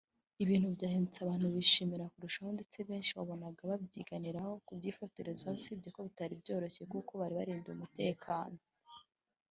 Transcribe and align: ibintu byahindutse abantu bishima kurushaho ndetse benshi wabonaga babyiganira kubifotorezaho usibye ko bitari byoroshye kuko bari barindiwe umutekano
ibintu 0.43 0.67
byahindutse 0.75 1.19
abantu 1.21 1.45
bishima 1.55 2.03
kurushaho 2.13 2.49
ndetse 2.57 2.77
benshi 2.89 3.11
wabonaga 3.17 3.61
babyiganira 3.71 4.41
kubifotorezaho 4.67 5.53
usibye 5.59 5.89
ko 5.95 5.99
bitari 6.07 6.41
byoroshye 6.41 6.83
kuko 6.91 7.11
bari 7.19 7.33
barindiwe 7.39 7.73
umutekano 7.75 8.57